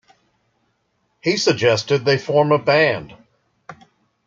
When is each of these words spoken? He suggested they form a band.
He 1.21 1.37
suggested 1.37 1.99
they 2.03 2.17
form 2.17 2.51
a 2.51 2.57
band. 2.57 3.15